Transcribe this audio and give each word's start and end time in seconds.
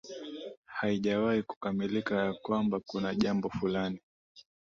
haijawahi 0.65 1.43
kukamilika 1.43 2.15
ya 2.15 2.33
kwamba 2.33 2.79
kuna 2.79 3.15
jambo 3.15 3.49
fulani 3.49 3.99